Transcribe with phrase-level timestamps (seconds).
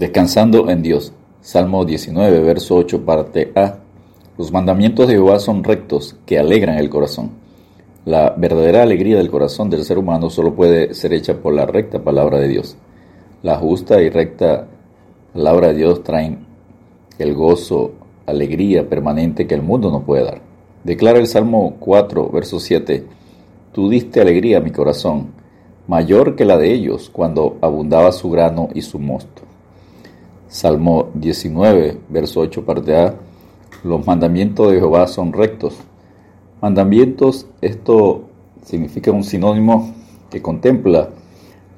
[0.00, 1.12] Descansando en Dios.
[1.42, 3.80] Salmo 19, verso 8, parte A.
[4.38, 7.32] Los mandamientos de Jehová son rectos, que alegran el corazón.
[8.06, 12.02] La verdadera alegría del corazón del ser humano solo puede ser hecha por la recta
[12.02, 12.78] palabra de Dios.
[13.42, 14.68] La justa y recta
[15.34, 16.46] palabra de Dios traen
[17.18, 17.92] el gozo,
[18.24, 20.40] alegría permanente que el mundo no puede dar.
[20.82, 23.04] Declara el Salmo 4, verso 7,
[23.74, 25.32] Tú diste alegría a mi corazón,
[25.88, 29.49] mayor que la de ellos cuando abundaba su grano y su mosto.
[30.50, 33.14] Salmo 19, verso 8, parte A.
[33.84, 35.76] Los mandamientos de Jehová son rectos.
[36.60, 38.24] Mandamientos, esto
[38.64, 39.94] significa un sinónimo
[40.28, 41.10] que contempla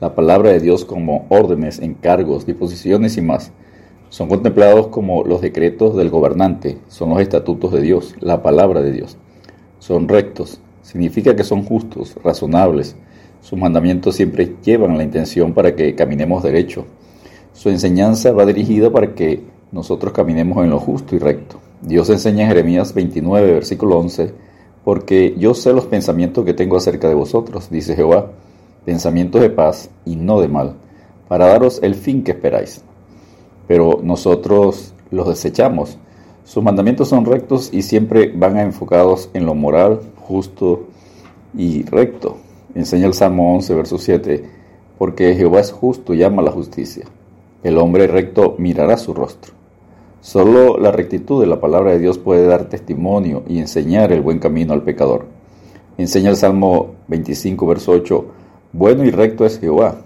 [0.00, 3.52] la palabra de Dios como órdenes, encargos, disposiciones y más.
[4.08, 8.92] Son contemplados como los decretos del gobernante, son los estatutos de Dios, la palabra de
[8.92, 9.18] Dios.
[9.80, 12.96] Son rectos, significa que son justos, razonables.
[13.42, 16.86] Sus mandamientos siempre llevan la intención para que caminemos derecho
[17.52, 21.58] su enseñanza va dirigida para que nosotros caminemos en lo justo y recto.
[21.80, 24.32] Dios enseña en Jeremías 29, versículo 11,
[24.84, 28.30] porque yo sé los pensamientos que tengo acerca de vosotros, dice Jehová,
[28.84, 30.74] pensamientos de paz y no de mal,
[31.28, 32.82] para daros el fin que esperáis.
[33.68, 35.98] Pero nosotros los desechamos.
[36.44, 40.86] Sus mandamientos son rectos y siempre van enfocados en lo moral, justo
[41.56, 42.36] y recto.
[42.74, 44.44] Enseña el Salmo 11, verso 7,
[44.98, 47.04] porque Jehová es justo y ama la justicia.
[47.62, 49.52] El hombre recto mirará su rostro.
[50.20, 54.40] Solo la rectitud de la palabra de Dios puede dar testimonio y enseñar el buen
[54.40, 55.26] camino al pecador.
[55.96, 58.24] Enseña el Salmo 25, verso 8,
[58.72, 59.96] bueno y recto es Jehová.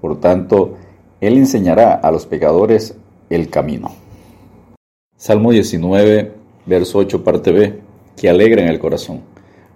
[0.00, 0.74] Por tanto,
[1.20, 2.94] Él enseñará a los pecadores
[3.30, 3.90] el camino.
[5.16, 6.32] Salmo 19,
[6.66, 7.80] verso 8, parte B,
[8.16, 9.22] que alegra en el corazón.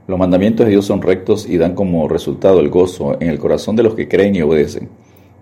[0.07, 3.75] Los mandamientos de Dios son rectos y dan como resultado el gozo en el corazón
[3.75, 4.89] de los que creen y obedecen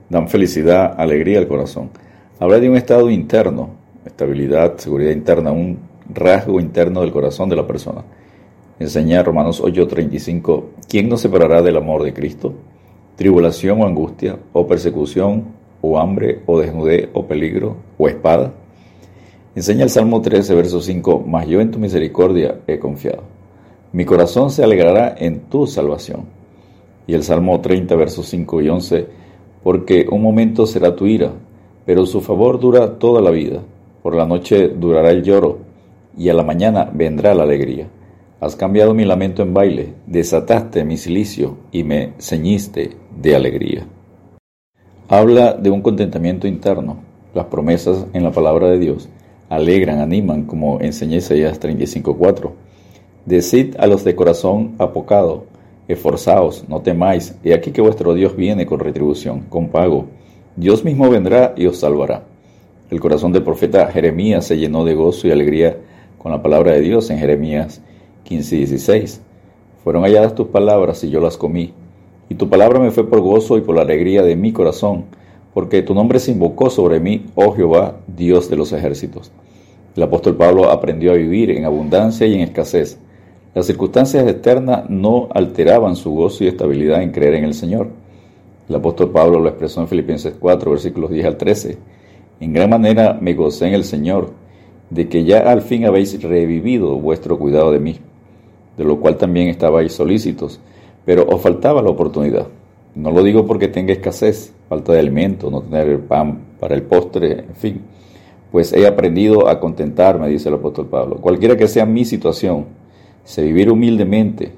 [0.09, 1.91] dan felicidad, alegría al corazón.
[2.39, 3.71] Habla de un estado interno,
[4.05, 5.79] estabilidad, seguridad interna, un
[6.13, 8.03] rasgo interno del corazón de la persona.
[8.79, 12.53] Enseña Romanos 8:35, ¿quién nos separará del amor de Cristo?
[13.17, 15.45] ¿Tribulación o angustia, o persecución,
[15.81, 18.53] o hambre, o desnudez, o peligro, o espada?
[19.55, 23.23] Enseña el Salmo 13, verso 5, mas yo en tu misericordia he confiado.
[23.93, 26.25] Mi corazón se alegrará en tu salvación.
[27.07, 29.07] Y el Salmo 30, versos 5 y 11,
[29.65, 31.33] porque un momento será tu ira,
[31.87, 33.63] pero su favor dura toda la vida.
[34.03, 35.59] Por la noche durará el lloro,
[36.17, 37.89] y a la mañana vendrá la alegría.
[38.41, 43.87] Has cambiado mi lamento en baile, desataste mi silicio y me ceñiste de alegría.
[45.09, 46.99] Habla de un contentamiento interno.
[47.35, 49.09] Las promesas en la palabra de Dios
[49.49, 52.51] alegran, animan, como enseña Isaías 35.4.
[53.25, 55.47] Decid a los de corazón apocado,
[55.87, 60.07] Esforzaos, no temáis, he aquí que vuestro Dios viene con retribución, con pago.
[60.57, 62.25] Dios mismo vendrá y os salvará.
[62.91, 65.77] El corazón del profeta Jeremías se llenó de gozo y alegría
[66.19, 67.83] con la palabra de Dios en Jeremías
[68.25, 69.21] 15 y 16.
[69.83, 71.75] Fueron halladas tus palabras y yo las comí.
[72.31, 75.05] Y tu palabra me fue por gozo y por la alegría de mi corazón,
[75.53, 79.31] porque tu nombre se invocó sobre mí, oh Jehová, Dios de los ejércitos.
[79.95, 82.99] El apóstol Pablo aprendió a vivir en abundancia y en escasez
[83.55, 87.89] las circunstancias externas no alteraban su gozo y estabilidad en creer en el Señor.
[88.69, 91.79] El apóstol Pablo lo expresó en Filipenses 4, versículos 10 al 13.
[92.41, 94.33] En gran manera me gocé en el Señor,
[94.91, 97.99] de que ya al fin habéis revivido vuestro cuidado de mí,
[98.77, 100.61] de lo cual también estabais solícitos,
[101.05, 102.49] pero os faltaba la oportunidad.
[102.97, 107.41] No lo digo porque tenga escasez, falta de alimento, no tener pan para el postre,
[107.41, 107.81] en fin,
[108.51, 111.17] pues he aprendido a contentarme, dice el apóstol Pablo.
[111.17, 112.67] Cualquiera que sea mi situación,
[113.25, 114.53] Sé vivir humildemente,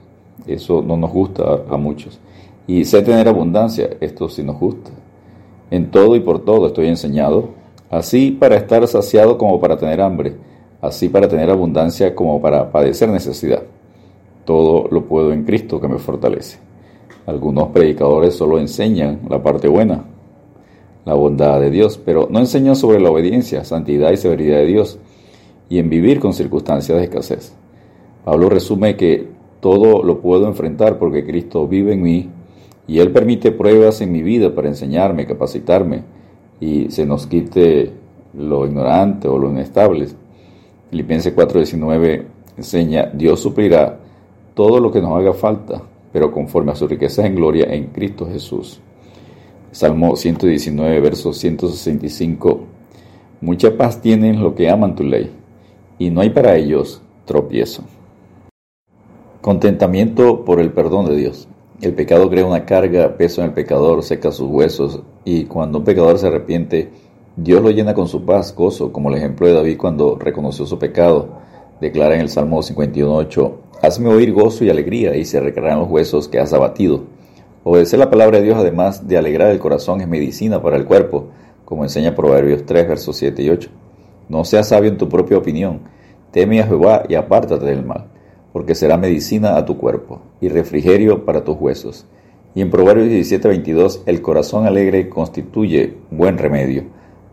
[0.47, 2.19] eso no nos gusta a, muchos.
[2.67, 4.91] Y sé tener abundancia, esto sí nos gusta.
[5.71, 7.51] En todo y por todo estoy enseñado,
[7.91, 10.35] así para estar saciado como para tener hambre,
[10.81, 13.63] así para tener abundancia como para padecer necesidad.
[14.45, 16.59] Todo lo puedo en Cristo que me fortalece.
[17.27, 20.05] Algunos predicadores solo enseñan la parte buena,
[21.05, 24.99] la bondad de Dios, pero no enseñan sobre la obediencia, santidad y severidad de Dios
[25.69, 27.55] y en vivir con circunstancias de escasez.
[28.27, 29.29] Pablo resume que
[29.61, 32.29] todo lo puedo enfrentar porque Cristo vive en mí
[32.89, 36.03] y Él permite pruebas en mi vida para enseñarme, capacitarme
[36.59, 37.93] y se nos quite
[38.37, 40.09] lo ignorante o lo inestable.
[40.91, 42.25] Filipenses 4:19
[42.57, 44.01] enseña, Dios suplirá
[44.55, 45.81] todo lo que nos haga falta,
[46.13, 48.81] pero conforme a su riqueza en gloria en Cristo Jesús.
[49.71, 52.61] Salmo 119, verso 165.
[53.41, 55.31] Mucha paz tienen los que aman tu ley,
[55.97, 57.85] y no hay para ellos tropiezo.
[59.47, 61.47] Contentamiento por el perdón de Dios.
[61.81, 65.85] El pecado crea una carga, peso en el pecador, seca sus huesos y cuando un
[65.85, 66.91] pecador se arrepiente,
[67.37, 70.81] Dios lo llena con su paz, gozo, como el ejemplo de David cuando reconoció su
[70.81, 71.29] pecado.
[71.81, 73.53] Declara en el Salmo 51.8,
[73.83, 77.05] Hazme oír gozo y alegría, y se recrearán los huesos que has abatido.
[77.63, 81.29] Obedecer la palabra de Dios, además de alegrar el corazón, es medicina para el cuerpo,
[81.65, 83.71] como enseña Proverbios 3, versos 7 y 8.
[84.29, 85.83] No seas sabio en tu propia opinión,
[86.33, 88.09] teme a Jehová y apártate del mal,
[88.57, 92.07] porque será medicina a tu cuerpo y refrigerio para tus huesos.
[92.55, 96.85] Y en Proverbios 17, 22, el corazón alegre constituye buen remedio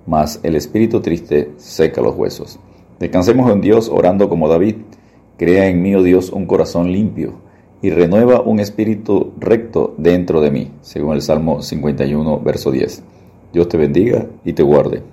[0.06, 2.60] mas el espíritu triste seca los huesos.
[3.00, 4.76] Descansemos en Dios orando como David.
[5.38, 7.34] Crea en mí, oh Dios, un corazón limpio
[7.82, 13.04] y renueva un espíritu recto dentro de mí, según el Salmo 51, verso 10.
[13.52, 15.04] Dios te bendiga y te guarde.